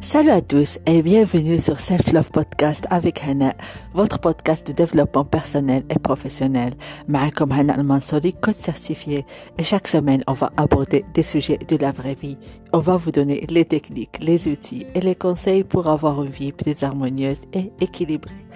Salut 0.00 0.30
à 0.30 0.40
tous 0.40 0.78
et 0.86 1.02
bienvenue 1.02 1.58
sur 1.58 1.80
Self 1.80 2.12
Love 2.12 2.30
Podcast 2.30 2.86
avec 2.90 3.22
Hana, 3.24 3.54
votre 3.92 4.20
podcast 4.20 4.66
de 4.66 4.72
développement 4.72 5.24
personnel 5.24 5.84
et 5.90 5.98
professionnel. 5.98 6.74
Maakom 7.08 7.50
Hana 7.50 7.74
Al-Mansouri, 7.74 8.32
code 8.34 8.54
certifié. 8.54 9.24
Et 9.58 9.64
chaque 9.64 9.88
semaine, 9.88 10.22
on 10.28 10.32
va 10.34 10.52
aborder 10.56 11.04
des 11.14 11.22
sujets 11.22 11.58
de 11.58 11.76
la 11.76 11.90
vraie 11.92 12.14
vie. 12.14 12.38
On 12.72 12.78
va 12.78 12.96
vous 12.96 13.10
donner 13.10 13.44
les 13.48 13.64
techniques, 13.64 14.18
les 14.20 14.46
outils 14.48 14.86
et 14.94 15.00
les 15.00 15.14
conseils 15.16 15.64
pour 15.64 15.88
avoir 15.88 16.22
une 16.22 16.30
vie 16.30 16.52
plus 16.52 16.82
harmonieuse 16.82 17.40
et 17.52 17.72
équilibrée. 17.80 18.46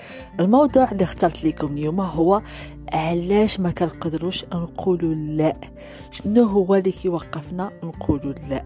الموضوع 0.41 0.91
اللي 0.93 1.05
اخترت 1.05 1.45
لكم 1.45 1.73
اليوم 1.73 2.01
هو 2.01 2.43
علاش 2.93 3.61
ما 3.61 3.71
كنقدروش 3.71 4.45
نقولوا 4.45 5.15
لا 5.15 5.57
شنو 6.11 6.45
هو 6.45 6.75
اللي 6.75 6.93
كيوقفنا 6.93 7.71
نقولوا 7.83 8.33
لا 8.49 8.65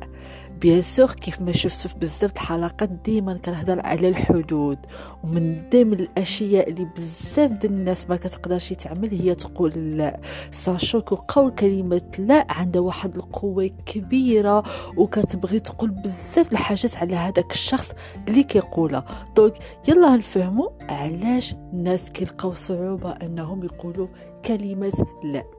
بيان 0.62 0.82
سور 0.82 1.12
كيف 1.12 1.42
ما 1.42 1.52
شفت 1.52 1.88
في 1.88 2.00
بزاف 2.00 2.34
الحلقات 2.34 2.90
ديما 2.90 3.38
كنهضر 3.38 3.80
على 3.80 4.10
الحدود. 4.10 4.78
ومن 5.24 5.70
ضمن 5.74 5.94
الأشياء 5.94 6.70
اللي 6.70 6.86
بزاف 6.98 7.52
د 7.52 7.66
الناس 7.66 8.10
ما 8.10 8.16
كتقدرش 8.16 8.74
تعمل 8.74 9.10
هي 9.12 9.36
تقول 9.36 9.98
لا. 9.98 10.20
sachant 10.52 10.95
que 10.95 11.14
قول 11.14 11.52
كلمة 11.52 12.02
لا 12.20 12.48
عندها 12.50 12.82
واحد 12.82 13.16
القوة 13.16 13.70
كبيرة 13.86 14.64
وكتبغي 14.98 15.60
تقول 15.60 15.90
بزاف 15.90 16.52
الحاجات 16.52 16.98
على 16.98 17.16
هذاك 17.16 17.52
الشخص 17.52 17.92
اللي 18.28 18.44
كيقولها. 18.44 19.06
donc 19.36 19.54
يلا 19.88 20.16
نفهموا 20.16 20.70
علاش 20.90 21.54
الناس 21.74 22.10
كيلقاو 22.10 22.54
صعوبة 22.54 23.12
إنهم 23.12 23.64
يقولوا 23.64 24.08
كلمة 24.46 25.06
لا. 25.24 25.59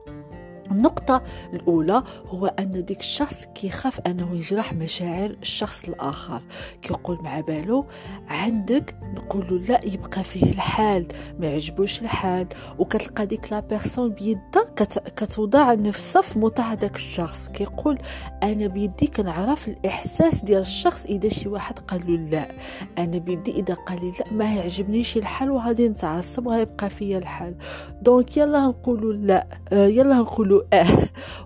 النقطة 0.71 1.21
الأولى 1.53 2.03
هو 2.27 2.45
أن 2.45 2.85
ديك 2.85 2.99
الشخص 2.99 3.45
كيخاف 3.45 3.99
أنه 3.99 4.35
يجرح 4.35 4.73
مشاعر 4.73 5.29
الشخص 5.41 5.83
الآخر. 5.87 6.41
كيقول 6.81 7.17
مع 7.21 7.39
بالو 7.39 7.85
عندك 8.27 8.95
نقول 9.15 9.65
لا 9.67 9.79
يبقى 9.85 10.23
فيه 10.23 10.43
الحال 10.51 11.07
ما 11.39 11.47
يعجبوش 11.47 12.01
الحال. 12.01 12.47
وكتلقى 12.79 13.25
ديك 13.25 13.51
لا 13.51 13.59
بيرسون 13.59 14.09
بيدا 14.09 14.65
كتوضع 15.15 15.73
نفسها 15.73 16.21
في 16.21 16.39
موطع 16.39 16.73
داك 16.73 16.95
الشخص. 16.95 17.49
كيقول 17.49 17.97
أنا 18.43 18.67
بيدي 18.67 19.07
كنعرف 19.07 19.67
الإحساس 19.67 20.43
ديال 20.43 20.61
الشخص 20.61 21.05
إذا 21.05 21.29
شي 21.29 21.49
واحد 21.49 21.79
قال 21.79 22.01
له 22.07 22.29
لا. 22.29 22.51
أنا 22.97 23.17
بيدي 23.17 23.51
إذا 23.51 23.73
قال 23.73 24.01
لي 24.01 24.11
لا 24.19 24.33
ما 24.33 24.53
يعجبنيش 24.55 25.17
الحال 25.17 25.51
وغادي 25.51 25.89
نتعصب 25.89 26.47
وغيبقى 26.47 26.89
فيا 26.89 27.17
الحال. 27.17 27.55
دونك 28.01 28.37
يلا 28.37 28.59
نقولوا 28.59 29.13
لا 29.13 29.47
آه، 29.73 29.87
يلا 29.87 30.15
نقولوا 30.15 30.60
آه 30.73 30.85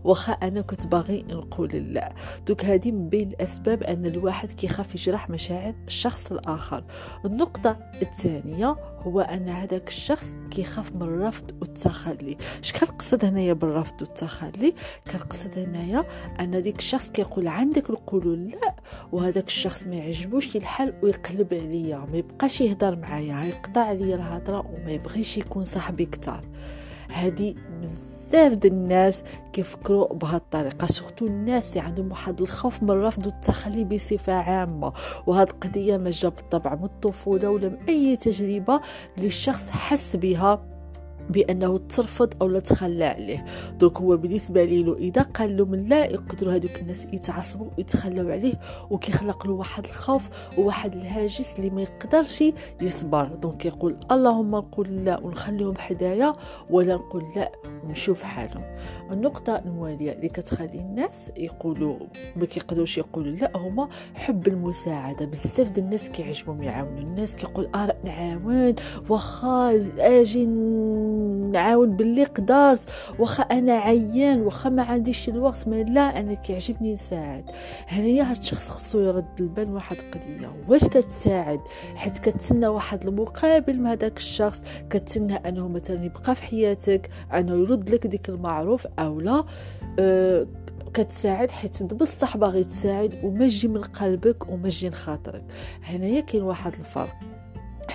واخا 0.04 0.34
أنا 0.34 0.62
كنت 0.62 0.88
باغي 0.88 1.26
نقول 1.32 1.70
لا. 1.70 2.14
دوك 2.48 2.66
هذه 2.66 2.92
من 2.92 3.10
بين 3.10 3.28
الأسباب 3.28 3.84
أن 3.84 4.06
الواحد 4.06 4.52
كيخاف 4.52 4.96
يجرح 4.96 5.30
مشاعر 5.30 5.74
الشخص 5.88 6.32
الآخر. 6.32 6.84
النقطة 7.26 7.78
الثانية 8.02 8.76
هو 9.00 9.22
أن 9.22 9.50
هذاك 9.50 9.88
الشخص 9.88 10.28
كيخاف 10.52 10.96
من 10.96 11.02
الرفض 11.02 11.52
والتخلي. 11.62 12.38
اش 12.64 12.74
كنقصد 12.74 13.26
هنايا 13.26 13.54
بالرفض 13.54 14.02
والتخلي؟ 14.02 14.74
كنقصد 15.12 15.60
هنايا 15.60 16.06
أن 16.40 16.62
ديك 16.62 16.80
الشخص 16.80 17.10
كيقول 17.10 17.48
عندك 17.48 17.92
نقولوا 17.92 18.36
لا 18.36 18.76
وهذاك 19.12 19.48
الشخص 19.48 19.84
ما 19.84 19.96
يعجبوش 19.96 20.56
الحال 20.56 20.94
ويقلب 21.04 21.54
عليا. 21.54 22.06
ما 22.12 22.18
يبقاش 22.18 22.62
يهضر 22.62 22.96
معايا 22.96 23.44
يقطع 23.44 23.82
عليا 23.82 24.16
الهضرة 24.16 24.60
وما 24.60 24.92
يبغيش 24.92 25.38
يكون 25.38 25.66
صاحبي 25.66 26.06
كتار 26.06 26.46
هذه 27.12 27.56
بزاف 27.82 28.15
بزاف 28.26 28.54
د 28.54 28.66
الناس 28.66 29.24
كيفكروا 29.54 30.14
بهذه 30.14 30.36
الطريقة 30.36 30.88
surtout 30.88 31.26
الناس 31.28 31.70
اللي 31.70 31.80
عندهم 31.80 32.12
واحد 32.12 32.42
الخوف 32.42 32.84
من 32.84 32.90
الرفض 32.90 33.26
والتخلي 33.26 33.84
بصفة 33.84 34.34
عامة. 34.34 34.94
وهذه 35.28 35.48
القضية 35.48 35.98
ما 35.98 36.10
جا 36.10 36.30
بالطبع 36.30 36.76
من 36.76 36.84
الطفولة 36.84 37.50
ولا 37.50 37.70
من 37.70 37.78
أي 37.90 38.18
تجربة 38.18 38.82
اللي 39.18 39.28
الشخص 39.28 39.70
حس 39.70 40.16
بها. 40.16 40.75
بأنه 41.30 41.78
ترفض 41.78 42.34
أو 42.42 42.48
لا 42.48 42.60
تخلى 42.60 43.06
عليه. 43.06 43.46
donc 43.80 43.98
هو 43.98 44.18
بالنسبة 44.18 44.66
له 44.66 44.96
إذا 44.98 45.22
قال 45.22 45.58
لهم 45.58 45.76
لا 45.76 46.06
يقدروا 46.06 46.54
هذوك 46.54 46.80
الناس 46.80 47.08
يتعصبوا 47.14 47.68
ويتخلوا 47.78 48.32
عليه 48.32 48.54
وكيخلق 48.90 49.48
له 49.48 49.54
واحد 49.54 49.86
الخوف 49.86 50.30
وواحد 50.58 50.96
الهاجس 50.96 51.54
اللي 51.58 51.70
ما 51.70 51.82
يقدرش 51.82 52.44
يصبر. 52.82 53.26
دونك 53.26 53.66
يقول 53.66 53.98
اللهم 54.12 54.52
نقول 54.56 55.06
لا 55.06 55.20
ونخليهم 55.20 55.78
حدايا 55.78 56.34
ولا 56.70 56.96
نقول 56.96 57.24
لا 57.36 57.52
ونشوف 57.84 58.24
حالهم. 58.24 58.64
النقطة 59.12 59.56
المواليه 59.56 60.12
اللي 60.12 60.30
كتخلي 60.30 60.80
الناس 60.80 61.32
يقولوا 61.38 61.96
ما 62.36 62.46
كيقدروش 62.46 62.98
يقولوا 62.98 63.32
لا 63.32 63.52
هما 63.58 63.90
حب 64.16 64.48
المساعدة. 64.48 65.26
بزاف 65.26 65.70
د 65.70 65.78
الناس 65.78 66.10
كيعجبهم 66.10 66.64
يعاونوا. 66.64 67.00
الناس 67.00 67.36
كيقول 67.36 67.70
آه 67.76 67.96
نعاون 68.04 68.76
واخا 69.10 69.82
أجي 70.00 70.46
نعاون 71.56 71.96
باللي 71.96 72.24
قدرت. 72.24 72.90
واخا 73.20 73.44
أنا 73.44 73.74
عيان 73.74 74.42
واخا 74.42 74.70
ما 74.70 74.84
عنديش 74.84 75.30
الوقت 75.30 75.68
ما 75.68 75.76
لا 75.76 76.20
أنا 76.20 76.34
كيعجبني 76.34 76.94
نساعد. 76.94 77.52
هنايا 77.88 78.24
هاد 78.24 78.38
الشخص 78.38 78.70
خصو 78.70 79.00
يرد 79.00 79.26
البال 79.40 79.74
واحد 79.74 79.98
القضية. 79.98 80.52
واش 80.68 80.84
كتساعد؟ 80.84 81.60
حيت 81.96 82.18
كتسنى 82.18 82.68
واحد 82.68 83.08
المقابل 83.08 83.80
مع 83.80 83.94
داك 83.94 84.18
الشخص. 84.18 84.62
كتسنى 84.90 85.36
انه 85.36 85.68
مثلا 85.68 86.06
يبقى 86.06 86.36
في 86.36 86.44
حياتك 86.44 87.10
انه 87.34 87.56
يرد 87.56 87.90
لك 87.90 88.08
ديك 88.08 88.30
المعروف 88.30 88.88
أو 89.00 89.20
لا. 89.20 89.44
أه 90.00 90.48
كتساعد 90.94 91.52
حيت 91.52 91.82
انت 91.82 91.94
بصح 91.94 92.38
باغي 92.38 92.64
تساعد 92.64 93.20
وما 93.24 93.48
تجي 93.48 93.68
من 93.68 93.82
قلبك 93.82 94.50
وما 94.50 94.70
تجي 94.70 94.88
من 94.88 94.96
خاطرك. 94.96 95.44
هنايا 95.84 96.22
كاين 96.22 96.44
واحد 96.44 96.74
الفرق. 96.74 97.16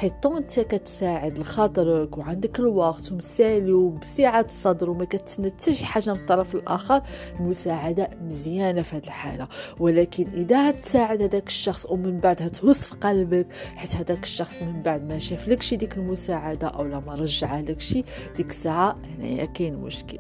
حيت 0.01 0.27
انت 0.27 0.61
كتساعد 0.61 1.39
لخاطرك 1.39 2.19
وعندك 2.19 2.61
الوقت 2.61 3.13
ومسالي 3.13 3.73
وبسعة 3.73 4.41
الصدر 4.41 4.91
وما 4.91 5.05
كتسنى 5.05 5.53
شي 5.71 5.87
حاجة 5.87 6.11
من 6.11 6.17
الطرف 6.17 6.55
الآخر 6.55 7.03
المساعده 7.41 8.11
مزيانة 8.23 8.83
في 8.83 8.97
هذه 8.97 9.05
الحالة. 9.05 9.49
ولكن 9.79 10.27
إذا 10.35 10.71
تساعد 10.71 11.23
هذاك 11.23 11.47
الشخص 11.47 11.87
ومن 11.87 12.21
بعد 12.21 12.43
هتهز 12.43 12.79
في 12.79 12.97
قلبك 12.97 13.47
حيت 13.77 13.97
هذاك 13.97 14.23
الشخص 14.23 14.63
من 14.63 14.83
بعد 14.83 15.05
ما 15.09 15.19
شاف 15.19 15.49
لك 15.49 15.63
شي 15.63 15.77
ديك 15.77 15.97
المساعدة 15.97 16.69
أو 16.69 16.85
لا 16.85 17.01
ما 17.01 17.15
رجع 17.15 17.61
لك 17.61 17.81
شي 17.81 18.05
ديك 18.37 18.51
الساعة 18.51 18.97
هنايا 19.05 19.45
كاين 19.45 19.77
مشكل. 19.77 20.19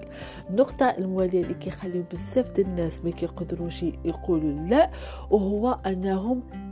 النقطة 0.51 0.87
الموالية 0.87 1.43
اللي 1.43 1.55
كيخليو 1.55 2.05
بزاف 2.13 2.51
ديال 2.51 2.67
الناس 2.67 3.05
ما 3.05 3.11
كيقدروش 3.11 3.83
يقولوا 3.83 4.69
لا 4.69 4.91
وهو 5.31 5.79
أنهم 5.87 6.70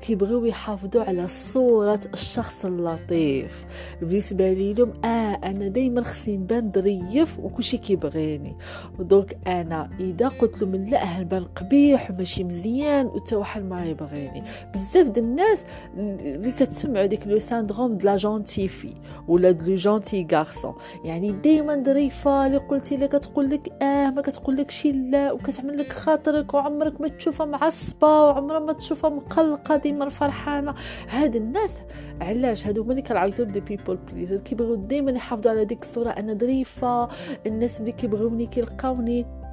كيبغيو 0.00 0.44
يحافظوا 0.44 1.02
على 1.02 1.28
صورة 1.28 2.00
الشخص 2.14 2.64
اللطيف. 2.64 3.64
بالنسبة 4.00 4.52
لهم 4.52 4.92
آه 5.04 5.38
أنا 5.44 5.68
دايما 5.68 6.02
خصني 6.02 6.36
نبان 6.36 6.72
ظريف 6.74 7.38
وكلشي 7.38 7.76
كيبغيني. 7.76 8.56
donc 8.98 9.38
أنا 9.46 9.90
إذا 10.00 10.28
قلت 10.28 10.62
لهم 10.62 10.74
لا 10.74 11.20
نبان 11.20 11.44
قبيح 11.44 12.10
وماشي 12.10 12.44
مزيان 12.44 13.06
وتا 13.06 13.36
واحد 13.36 13.64
ما 13.64 13.84
يبغيني. 13.84 14.42
بزاف 14.74 15.08
د 15.08 15.18
الناس 15.18 15.64
اللي 15.96 16.52
كتسمعوا 16.52 17.06
ديك 17.06 17.26
le 17.26 17.38
syndrome 17.38 17.96
de 17.96 18.04
la 18.04 18.16
gentille 18.16 18.68
fille 18.68 18.94
ولا 19.28 19.50
de 19.50 19.68
le 19.68 19.74
gentil 19.74 20.26
garçon. 20.32 20.74
يعني 21.04 21.32
دايما 21.32 21.82
ظريفة 21.86 22.46
اللي 22.46 22.58
قلتي 22.58 22.96
لك 22.96 23.16
كتقول 23.16 23.50
لك 23.50 23.82
آه 23.82 24.10
ما 24.10 24.22
كتقول 24.22 24.56
لك 24.56 24.70
شي 24.70 24.92
لا 24.92 25.32
وكتعمل 25.32 25.78
لك 25.78 25.92
خاطرك 25.92 26.54
وعمرك 26.54 27.00
ما 27.00 27.08
تشوفها 27.08 27.46
معصبة 27.46 28.24
وعمرها 28.24 28.58
ما 28.58 28.72
تشوفها 28.72 29.10
مقلقة. 29.10 29.75
ديما 29.76 30.08
فرحانه 30.08 30.74
هاد 31.10 31.36
الناس 31.36 31.82
علاش 32.20 32.66
هادو 32.66 32.82
هما 32.82 32.90
اللي 32.90 33.02
كنعيطوا 33.02 33.44
des 33.44 33.60
people 33.60 33.96
pleasers 33.96 34.36
كيبغيو 34.36 34.74
ديما 34.74 35.10
يحافظوا 35.10 35.50
على 35.52 35.64
ديك 35.64 35.82
الصورة 35.82 36.10
أنا 36.10 36.34
ظريفة 36.34 37.08
الناس 37.46 37.80
اللي 37.80 37.92
كيبغيوني 37.92 38.46
كيلقاوني. 38.46 39.45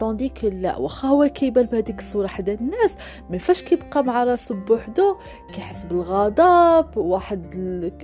tandis 0.00 0.28
que 0.28 0.48
لا 0.48 0.76
واخا 0.76 1.08
هو 1.08 1.28
كيبان 1.28 1.66
بهذيك 1.66 1.98
الصورة 1.98 2.26
حدا 2.26 2.54
الناس 2.54 2.94
mais 3.30 3.38
فاش 3.38 3.62
كيبقى 3.62 4.04
مع 4.04 4.24
راسو 4.24 4.54
بوحدو 4.54 5.16
كيحس 5.52 5.84
بالغضب 5.84 6.96
واحد 6.96 7.50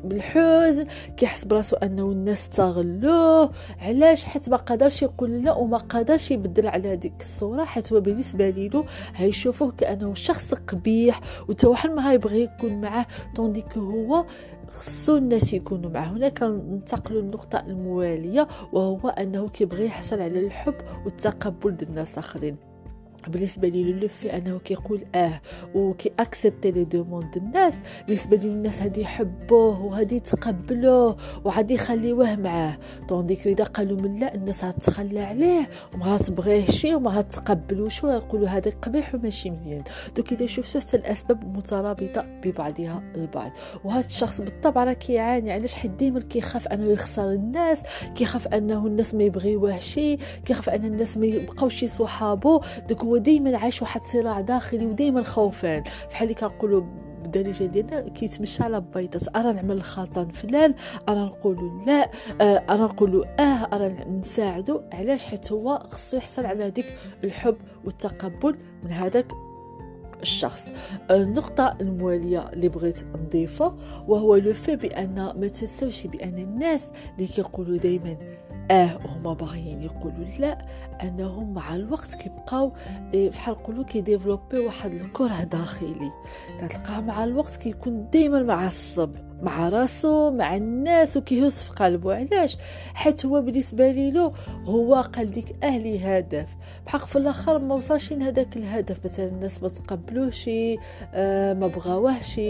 بالحزن 0.04 0.86
كيحس 1.16 1.44
براسو 1.44 1.76
انه 1.76 2.02
الناس 2.02 2.42
استغلوه 2.42 3.50
علاش؟ 3.80 4.24
حيت 4.24 4.48
ما 4.48 4.56
قدرش 4.56 5.02
يقول 5.02 5.44
لا 5.44 5.52
وما 5.54 5.78
قدرش 5.78 6.30
يبدل 6.30 6.66
على 6.66 6.92
هذيك 6.92 7.20
الصورة 7.20 7.64
حيت 7.64 7.92
هو 7.92 8.00
بالنسبة 8.00 8.50
ليلو 8.50 8.84
هيشوفوه 9.14 9.70
كأنه 9.70 10.14
شخص 10.14 10.54
قبيح 10.54 11.20
وتا 11.48 11.68
واحد 11.68 11.90
ما 11.90 12.12
يبغي 12.12 12.42
يكون 12.42 12.80
معاه 12.80 13.06
tandis 13.36 13.62
que 13.62 13.80
هو 13.80 14.24
خصو 14.74 15.16
الناس 15.16 15.54
يكونوا 15.54 15.90
معه 15.90 16.04
هنا 16.04 16.28
كننتقلوا 16.28 17.22
للنقطة 17.22 17.58
الموالية 17.66 18.48
وهو 18.72 19.08
أنه 19.08 19.48
كيبغي 19.48 19.86
يحصل 19.86 20.20
على 20.20 20.46
الحب 20.46 20.74
والتقبل 21.04 21.76
ديال 21.76 21.90
الناس 21.90 22.18
اخرين 22.18 22.56
بالنسبة 23.28 23.68
لي 23.68 23.92
le 23.92 24.08
fait 24.08 24.36
أنه 24.36 24.58
كيقول 24.58 25.04
آه 25.14 25.40
وكي 25.74 26.12
accepter 26.18 26.70
les 26.70 26.84
demandes 26.84 27.36
الناس 27.36 27.74
بالنسبة 28.06 28.36
لي 28.36 28.48
الناس 28.48 28.82
هادي 28.82 29.00
يحبوه 29.00 29.84
وهادي 29.84 30.16
يتقبلوه 30.16 31.16
وغادي 31.44 31.74
يخليوه 31.74 32.36
معاه. 32.36 32.78
tandis 33.08 33.33
que 33.33 33.46
إذا 33.46 33.64
قال 33.64 34.00
لهم 34.00 34.20
لا 34.20 34.34
الناس 34.34 34.64
غتخلى 34.64 35.20
عليه 35.20 35.68
وما 35.94 36.06
غتبغيه 36.06 36.66
شي 36.66 36.94
وما 36.94 37.10
غتقبلوش 37.10 38.04
ويقولوا 38.04 38.48
هذا 38.48 38.72
قبيح 38.82 39.14
وماشي 39.14 39.50
مزيان. 39.50 39.82
دوك 40.16 40.32
إذا 40.32 40.46
شفتوا 40.46 40.80
حتى 40.80 40.96
الأسباب 40.96 41.56
مترابطة 41.56 42.26
ببعضها 42.44 43.02
البعض. 43.14 43.50
وهذا 43.84 44.06
الشخص 44.06 44.40
بالطبع 44.40 44.84
راه 44.84 44.92
كيعاني 44.92 45.52
علاش؟ 45.52 45.74
حيت 45.74 45.90
ديما 45.90 46.20
كيخاف 46.20 46.68
أنه 46.68 46.84
يخسر 46.84 47.30
الناس 47.30 47.78
كيخاف 48.14 48.48
أنه 48.48 48.86
الناس 48.86 49.14
ما 49.14 49.22
يبغيوه 49.22 49.78
شي 49.78 50.16
كيخاف 50.44 50.68
أن 50.68 50.84
الناس 50.84 51.16
ما 51.16 51.26
يبقاوش 51.26 51.84
صحابو 51.84 52.60
دوك 52.88 53.04
هو 53.04 53.13
دائما 53.16 53.56
عايش 53.56 53.82
واحد 53.82 54.00
الصراع 54.00 54.40
داخلي 54.40 54.86
ودائما 54.86 55.22
خوفان 55.22 55.84
فحال 56.10 56.22
اللي 56.22 56.34
كنقولوا 56.40 56.82
بالدارجه 57.22 57.64
ديالنا 57.64 58.00
كيتمشى 58.00 58.62
على 58.62 58.80
بيضات 58.80 59.36
أرى 59.36 59.52
نعمل 59.52 59.76
الخطأ 59.76 60.28
فلان 60.32 60.74
أرى 61.08 61.20
نقول 61.20 61.82
لا 61.86 62.10
آه، 62.40 62.64
أرى 62.70 62.82
نقول 62.82 63.24
آه 63.24 63.42
أرى 63.72 63.88
نساعدو 63.88 64.80
علاش؟ 64.92 65.24
حيت 65.24 65.52
هو 65.52 65.78
خصو 65.90 66.16
يحصل 66.16 66.46
على 66.46 66.64
هذيك 66.64 66.94
الحب 67.24 67.56
والتقبل 67.84 68.56
من 68.84 68.90
هذاك 68.92 69.26
الشخص. 70.22 70.68
آه، 71.10 71.22
النقطة 71.22 71.76
الموالية 71.80 72.48
اللي 72.52 72.68
بغيت 72.68 73.04
نضيفها 73.04 73.76
وهو 74.08 74.36
لو 74.36 74.54
في 74.54 74.76
بأن 74.76 75.14
ما 75.14 75.48
تنسوش 75.48 76.06
بأن 76.06 76.38
الناس 76.38 76.90
اللي 77.16 77.26
كيقولوا 77.26 77.76
دايما 77.76 78.16
آه 78.70 78.98
هما 79.06 79.32
باغيين 79.34 79.82
يقولوا 79.82 80.24
لا 80.38 80.58
أنهم 81.02 81.54
مع 81.54 81.74
الوقت 81.74 82.14
كيبقاو 82.14 82.72
إيه، 83.14 83.30
فحال 83.30 83.54
نقولوا 83.54 83.84
كيديفلوبي 83.84 84.58
واحد 84.58 84.92
الكره 84.92 85.42
داخلي. 85.42 86.10
كتلقاه 86.60 87.00
مع 87.00 87.24
الوقت 87.24 87.56
كيكون 87.56 88.10
دائما 88.10 88.42
معصب 88.42 89.16
مع 89.42 89.68
راسو 89.68 90.30
مع 90.30 90.56
الناس 90.56 91.16
وكيهز 91.16 91.62
في 91.62 91.72
قلبه 91.72 92.14
علاش؟ 92.14 92.56
حيت 92.94 93.26
هو 93.26 93.42
بالنسبة 93.42 93.90
له 93.92 94.32
هو 94.64 94.94
قال 94.94 95.30
ديك 95.30 95.56
أهلي 95.64 96.04
هدف. 96.04 96.56
بحق 96.86 97.06
في 97.06 97.16
الآخر 97.16 97.58
ما 97.58 97.74
وصلش 97.74 98.12
لهداك 98.12 98.56
الهدف. 98.56 99.04
مثلا 99.04 99.26
الناس 99.26 99.62
ما 99.62 99.68
تقبلوش 99.68 100.50
آه 101.14 101.54
ما 101.54 101.66
بغاوهش 101.66 102.40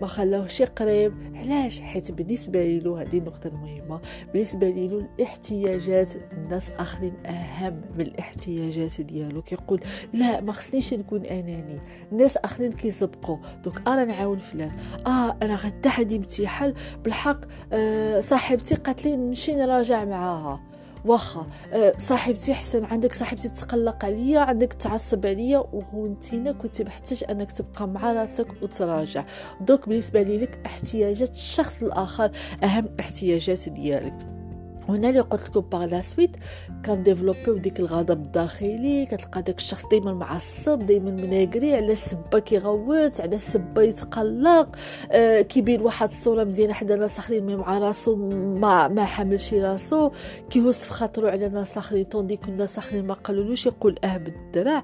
ما 0.00 0.06
خلاوهش 0.06 0.62
قريب 0.62 1.14
علاش؟ 1.34 1.80
حيت 1.80 2.12
بالنسبة 2.12 2.78
له 2.78 3.02
هذه 3.02 3.18
النقطه 3.18 3.48
المهمه 3.48 4.00
بالنسبة 4.32 4.70
له 4.70 5.06
الاحتياجات 5.18 6.12
الناس 6.32 6.70
آخرين 6.70 7.14
أهم 7.26 7.80
من 7.98 8.00
الاحتياجات 8.00 9.00
ديالو. 9.00 9.42
كيقول 9.42 9.80
لا 10.12 10.40
ما 10.40 10.52
خصنيش 10.52 10.94
نكون 10.94 11.26
أناني. 11.26 11.80
الناس 12.12 12.36
آخرين 12.36 12.72
كيسبقوا 12.72 13.36
دوك 13.64 13.82
ارا 13.88 14.04
نعاون 14.04 14.38
فلان. 14.38 14.70
آه 15.06 15.36
أنا 15.42 15.54
غدا 15.54 15.90
حدي 15.90 16.18
حل 16.46 16.74
بالحق 17.04 17.40
آه، 17.72 18.20
صاحبتي 18.20 18.74
قالت 18.74 19.04
لي 19.04 19.16
نمشي 19.16 19.54
نراجع 19.54 20.04
معاها. 20.04 20.60
واخا 21.04 21.46
آه، 21.72 21.94
صاحبتي 21.98 22.54
حسن 22.54 22.84
عندك 22.84 23.12
صاحبتي 23.12 23.48
تقلق 23.48 24.04
عليا 24.04 24.40
عندك 24.40 24.72
تعصب 24.72 25.26
عليا 25.26 25.58
وهو 25.58 26.06
انتينا 26.06 26.52
كنت 26.52 26.82
محتاج 26.82 27.24
أنك 27.30 27.52
تبقى 27.52 27.88
مع 27.88 28.12
راسك 28.12 28.62
وتراجع. 28.62 29.24
دوك 29.60 29.88
بالنسبة 29.88 30.22
لك 30.22 30.60
احتياجات 30.66 31.30
الشخص 31.30 31.82
الآخر 31.82 32.30
أهم 32.64 32.88
احتياجات 33.00 33.68
ديالك. 33.68 34.41
هنا 34.88 35.08
اللي 35.08 35.20
قلت 35.20 35.48
لكم 35.48 35.60
par 35.60 35.84
la 35.84 36.00
suite 36.00 36.36
كان 36.84 37.02
développer 37.02 37.47
يو 37.47 37.56
ديك 37.56 37.80
الغضب 37.80 38.22
الداخلي 38.22 39.06
كتلقى 39.06 39.42
داك 39.42 39.58
الشخص 39.58 39.86
دائما 39.90 40.12
معصب 40.12 40.78
دائما 40.86 41.10
مناقري 41.10 41.74
على 41.74 41.92
السبة 41.92 42.38
كيغوت 42.38 43.20
على 43.20 43.34
السبة 43.36 43.82
يتقلق 43.82 44.76
آه 45.12 45.40
كيبين 45.40 45.80
واحد 45.80 46.08
الصورة 46.10 46.44
مزيانة 46.44 46.72
حدا 46.72 46.96
ناس 46.96 47.18
آخرين 47.18 47.56
مع 47.56 47.78
راسو 47.78 48.16
ما 48.16 48.88
ما 48.88 49.04
حاملش 49.04 49.54
راسو 49.54 50.10
كيهز 50.50 50.76
في 50.76 50.90
خاطرو 50.92 51.28
على 51.28 51.48
ناس 51.48 51.78
آخرين 51.78 52.04
tandis 52.04 52.36
que 52.36 52.52
الناس 52.52 52.78
آخرين 52.78 53.06
ما 53.06 53.14
قالولوش 53.14 53.66
يقول 53.66 53.98
أه 54.04 54.16
بالدراع 54.16 54.82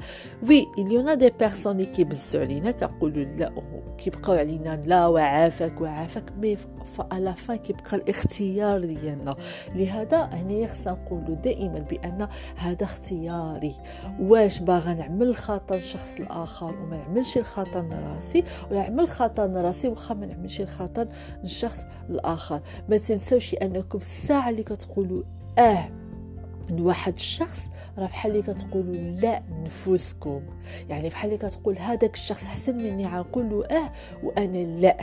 oui 0.49 0.67
il 0.79 0.93
y 0.93 1.00
en 1.00 1.15
a 1.15 1.19
des 1.19 1.31
personnes 1.31 1.73
اللي 1.73 1.87
كيبزوا 1.87 2.41
علينا 2.41 2.71
كيقولوا 2.71 3.25
لا 3.25 3.53
كيبقاو 3.99 4.37
علينا 4.37 4.83
لا 4.87 5.07
وعافاك 5.07 5.81
وعافاك 5.81 6.33
mais 6.39 6.57
à 6.97 7.09
la 7.09 7.33
fin 7.33 7.57
كيبقى 7.57 7.97
الاختيار 7.97 8.85
ديالنا. 8.85 9.37
لهذا 9.89 10.25
هنا 10.25 10.67
خصنا 10.67 10.93
نقولوا 10.93 11.35
دائما 11.35 11.79
بأن 11.79 12.29
هذا 12.57 12.85
اختياري. 12.85 13.75
واش 14.21 14.59
باغا 14.59 14.95
نعمل 14.95 15.27
الخطا 15.27 15.77
للشخص 15.77 16.15
الآخر 16.21 16.75
وما 16.83 16.97
نعملش 16.97 17.39
الخطا 17.39 17.81
لراسي 17.81 18.45
ولا 18.71 18.81
نعمل 18.81 19.01
الخطا 19.01 19.47
لراسي 19.47 19.89
واخا 19.89 20.15
ما 20.15 20.27
نعملش 20.27 20.61
الخطا 20.61 21.09
للشخص 21.43 21.81
الآخر. 22.11 22.61
ما 22.89 22.97
تنساوش 22.99 23.55
أنكم 23.55 23.99
الساعة 23.99 24.51
اللي 24.51 24.63
كتقولوا 24.63 25.23
آه 25.59 25.91
من 26.71 26.81
واحد 26.81 27.15
الشخص 27.15 27.67
راه 27.99 28.07
بحال 28.07 28.31
اللي 28.33 28.43
كتقولوا 28.43 28.95
لا 28.95 29.43
نفوسكم. 29.51 30.43
يعني 30.89 31.09
بحال 31.09 31.31
اللي 31.33 31.49
كتقول 31.49 31.79
هذاك 31.79 32.15
الشخص 32.15 32.47
حسن 32.47 32.77
مني 32.77 33.07
غنقول 33.07 33.51
له 33.51 33.65
آه 33.67 33.91
وأنا 34.23 34.59
لا. 34.59 34.97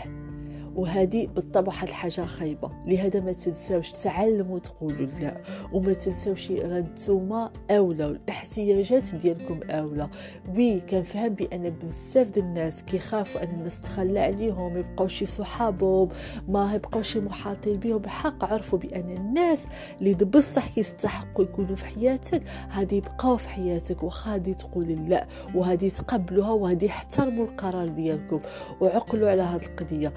وهذه 0.75 1.27
بالطبع 1.27 1.67
واحد 1.67 1.87
الحاجة 1.87 2.21
خايبة. 2.21 2.71
لهذا 2.85 3.19
ما 3.19 3.33
تنساوش 3.33 3.91
تعلموا 3.91 4.59
تقولوا 4.59 5.07
لا 5.19 5.41
وما 5.73 5.93
تنساوش 5.93 6.51
راه 6.51 6.79
نتوما 6.79 7.51
أولى 7.71 8.05
والاحتياجات 8.05 9.15
ديالكم 9.15 9.59
أولى. 9.69 10.09
وي 10.55 10.79
كنفهم 10.79 11.29
بأن 11.29 11.69
بزاف 11.69 12.29
ديال 12.29 12.45
الناس 12.45 12.83
كيخافوا 12.83 13.43
أن 13.43 13.49
الناس 13.49 13.81
تخلى 13.81 14.19
عليهم 14.19 14.73
ما 14.73 14.79
يبقاوش 14.79 15.23
صحابهم 15.23 16.09
ما 16.47 16.73
يبقاوش 16.75 17.17
محاطين 17.17 17.79
بهم. 17.79 17.97
بالحق 17.97 18.45
عرفوا 18.45 18.79
بأن 18.79 19.09
الناس 19.09 19.59
اللي 20.01 20.13
بصح 20.13 20.67
كيستحقوا 20.67 21.43
يكونوا 21.43 21.75
في 21.75 21.85
حياتك 21.85 22.43
هادي 22.71 22.97
يبقاو 22.97 23.37
في 23.37 23.49
حياتك 23.49 24.03
واخا 24.03 24.33
هادي 24.33 24.53
تقول 24.53 25.09
لا 25.09 25.27
وهادي 25.55 25.89
تقبلوها 25.89 26.51
وهادي 26.51 26.85
يحترموا 26.85 27.45
القرار 27.45 27.87
ديالكم 27.87 28.39
وعقلوا 28.81 29.29
على 29.29 29.41
هاد 29.41 29.63
القضية. 29.63 30.13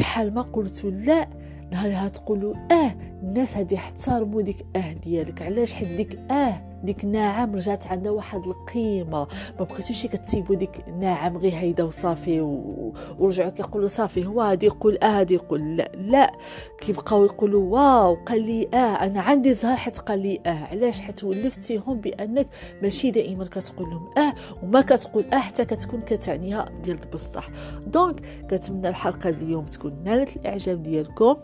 شحال 0.00 0.34
ما 0.34 0.42
قلت 0.42 0.84
لا 0.84 1.28
نهار 1.72 2.08
تقولوا 2.08 2.54
آه 2.72 2.94
الناس 3.22 3.56
هادي 3.56 3.74
يحترموا 3.74 4.42
ديك 4.42 4.66
آه 4.76 4.92
ديالك 4.92 5.42
علاش 5.42 5.72
حيت 5.72 5.88
ديك 5.88 6.18
آه؟ 6.30 6.69
ديك 6.84 7.04
نعم 7.04 7.54
رجعت 7.54 7.86
عندها 7.86 8.12
واحد 8.12 8.46
القيمة. 8.46 9.26
ما 9.58 9.64
بقيتوش 9.64 10.06
كتسيبوا 10.06 10.54
ديك 10.56 10.84
نعم 11.00 11.36
غير 11.36 11.52
هيدا 11.52 11.84
وصافي 11.84 12.40
و... 12.40 12.92
ورجعوا 13.18 13.50
كيقولوا 13.50 13.88
صافي 13.88 14.26
هو 14.26 14.40
هادي 14.40 14.66
يقول 14.66 14.98
آه 15.02 15.20
هادي 15.20 15.34
يقول. 15.34 15.76
لا 15.76 15.92
لا. 15.94 16.32
كيبقاو 16.78 17.24
يقولوا 17.24 17.64
wow 17.78 18.14
قال 18.14 18.42
لي 18.42 18.68
آه 18.74 18.76
أنا 18.76 19.20
عندي 19.20 19.54
زهر 19.54 19.76
حيت 19.76 19.98
قال 19.98 20.22
لي 20.22 20.40
آه. 20.46 20.64
علاش؟ 20.70 21.00
حيت 21.00 21.24
ولفتيهم 21.24 22.00
بأنك 22.00 22.46
ماشي 22.82 23.10
دائما 23.10 23.44
كتقول 23.44 23.90
لهم 23.90 24.10
آه. 24.18 24.34
وما 24.62 24.80
كتقول 24.80 25.24
آه 25.32 25.36
حتى 25.38 25.64
كتكون 25.64 26.00
كتعنيها 26.00 26.64
ديال 26.84 26.98
بصح 27.12 27.48
donc 27.86 28.20
كنتمنى 28.50 28.88
الحلقة 28.88 29.28
اليوم 29.30 29.64
تكون 29.66 30.02
نالت 30.04 30.36
الإعجاب 30.36 30.82
ديالكم. 30.82 31.36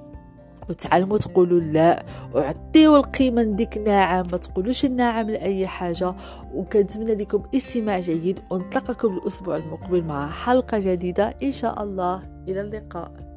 وتعلموا 0.68 1.18
تقولوا 1.18 1.60
لا 1.60 2.04
وعطيوا 2.34 2.96
القيمة 2.96 3.42
ديك 3.42 3.78
نعم 3.78 4.26
ما 4.32 4.36
تقولوش 4.36 4.84
النعم 4.84 5.30
لأي 5.30 5.66
حاجة. 5.66 6.14
وكنتمنى 6.54 7.14
لكم 7.14 7.42
استماع 7.54 8.00
جيد 8.00 8.40
ونتلقاكم 8.50 9.08
الأسبوع 9.08 9.56
المقبل 9.56 10.04
مع 10.04 10.30
حلقة 10.30 10.78
جديدة. 10.78 11.34
إن 11.42 11.52
شاء 11.52 11.82
الله 11.82 12.22
إلى 12.48 12.60
اللقاء. 12.60 13.35